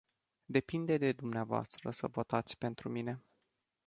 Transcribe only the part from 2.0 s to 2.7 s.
votați